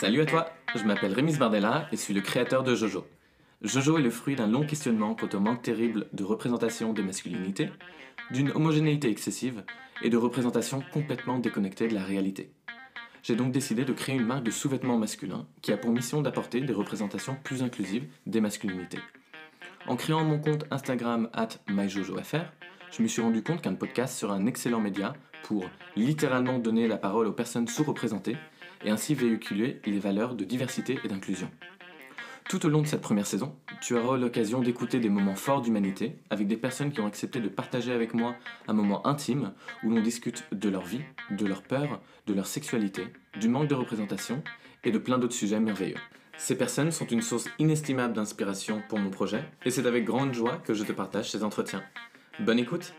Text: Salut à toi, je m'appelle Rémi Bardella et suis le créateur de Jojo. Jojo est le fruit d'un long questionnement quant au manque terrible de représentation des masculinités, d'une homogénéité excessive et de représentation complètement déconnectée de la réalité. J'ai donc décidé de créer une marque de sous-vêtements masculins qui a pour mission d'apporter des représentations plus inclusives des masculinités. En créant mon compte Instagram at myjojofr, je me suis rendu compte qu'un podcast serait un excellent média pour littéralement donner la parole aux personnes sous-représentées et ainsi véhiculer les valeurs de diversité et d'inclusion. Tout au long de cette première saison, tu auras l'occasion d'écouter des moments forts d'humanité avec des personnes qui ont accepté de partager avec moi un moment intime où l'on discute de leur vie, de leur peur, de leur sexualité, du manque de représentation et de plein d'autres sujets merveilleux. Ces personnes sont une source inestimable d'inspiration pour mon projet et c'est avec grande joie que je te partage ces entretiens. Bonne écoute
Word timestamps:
Salut 0.00 0.20
à 0.20 0.26
toi, 0.26 0.46
je 0.76 0.84
m'appelle 0.84 1.12
Rémi 1.12 1.36
Bardella 1.36 1.88
et 1.90 1.96
suis 1.96 2.14
le 2.14 2.20
créateur 2.20 2.62
de 2.62 2.76
Jojo. 2.76 3.04
Jojo 3.62 3.98
est 3.98 4.02
le 4.02 4.10
fruit 4.10 4.36
d'un 4.36 4.46
long 4.46 4.64
questionnement 4.64 5.16
quant 5.16 5.28
au 5.36 5.40
manque 5.40 5.62
terrible 5.62 6.06
de 6.12 6.22
représentation 6.22 6.92
des 6.92 7.02
masculinités, 7.02 7.70
d'une 8.30 8.52
homogénéité 8.52 9.10
excessive 9.10 9.64
et 10.00 10.08
de 10.08 10.16
représentation 10.16 10.84
complètement 10.92 11.40
déconnectée 11.40 11.88
de 11.88 11.96
la 11.96 12.04
réalité. 12.04 12.52
J'ai 13.24 13.34
donc 13.34 13.50
décidé 13.50 13.84
de 13.84 13.92
créer 13.92 14.14
une 14.14 14.24
marque 14.24 14.44
de 14.44 14.52
sous-vêtements 14.52 14.98
masculins 14.98 15.48
qui 15.62 15.72
a 15.72 15.76
pour 15.76 15.90
mission 15.90 16.22
d'apporter 16.22 16.60
des 16.60 16.72
représentations 16.72 17.36
plus 17.42 17.64
inclusives 17.64 18.06
des 18.24 18.40
masculinités. 18.40 19.00
En 19.88 19.96
créant 19.96 20.22
mon 20.22 20.38
compte 20.38 20.64
Instagram 20.70 21.28
at 21.32 21.48
myjojofr, 21.68 22.44
je 22.92 23.02
me 23.02 23.08
suis 23.08 23.20
rendu 23.20 23.42
compte 23.42 23.62
qu'un 23.62 23.74
podcast 23.74 24.16
serait 24.16 24.34
un 24.34 24.46
excellent 24.46 24.80
média 24.80 25.14
pour 25.42 25.68
littéralement 25.96 26.60
donner 26.60 26.86
la 26.86 26.98
parole 26.98 27.26
aux 27.26 27.32
personnes 27.32 27.66
sous-représentées 27.66 28.36
et 28.84 28.90
ainsi 28.90 29.14
véhiculer 29.14 29.80
les 29.84 29.98
valeurs 29.98 30.34
de 30.34 30.44
diversité 30.44 30.98
et 31.04 31.08
d'inclusion. 31.08 31.50
Tout 32.48 32.64
au 32.64 32.70
long 32.70 32.80
de 32.80 32.86
cette 32.86 33.02
première 33.02 33.26
saison, 33.26 33.54
tu 33.82 33.94
auras 33.94 34.16
l'occasion 34.16 34.60
d'écouter 34.60 35.00
des 35.00 35.10
moments 35.10 35.34
forts 35.34 35.60
d'humanité 35.60 36.16
avec 36.30 36.46
des 36.46 36.56
personnes 36.56 36.92
qui 36.92 37.00
ont 37.00 37.06
accepté 37.06 37.40
de 37.40 37.48
partager 37.48 37.92
avec 37.92 38.14
moi 38.14 38.34
un 38.68 38.72
moment 38.72 39.06
intime 39.06 39.52
où 39.84 39.90
l'on 39.90 40.00
discute 40.00 40.44
de 40.52 40.70
leur 40.70 40.84
vie, 40.84 41.02
de 41.30 41.44
leur 41.44 41.62
peur, 41.62 42.00
de 42.26 42.32
leur 42.32 42.46
sexualité, 42.46 43.08
du 43.38 43.48
manque 43.48 43.68
de 43.68 43.74
représentation 43.74 44.42
et 44.82 44.90
de 44.90 44.98
plein 44.98 45.18
d'autres 45.18 45.34
sujets 45.34 45.60
merveilleux. 45.60 45.98
Ces 46.38 46.56
personnes 46.56 46.90
sont 46.90 47.06
une 47.06 47.20
source 47.20 47.50
inestimable 47.58 48.14
d'inspiration 48.14 48.82
pour 48.88 48.98
mon 48.98 49.10
projet 49.10 49.44
et 49.66 49.70
c'est 49.70 49.86
avec 49.86 50.04
grande 50.04 50.32
joie 50.32 50.56
que 50.56 50.72
je 50.72 50.84
te 50.84 50.92
partage 50.92 51.30
ces 51.30 51.44
entretiens. 51.44 51.82
Bonne 52.40 52.60
écoute 52.60 52.94